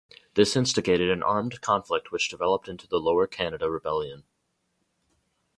This 0.33 0.55
instigated 0.55 1.11
an 1.11 1.21
armed 1.21 1.61
conflict 1.61 2.11
which 2.11 2.27
developed 2.27 2.67
into 2.67 2.87
the 2.87 2.97
Lower 2.99 3.27
Canada 3.27 3.69
Rebellion. 3.69 4.23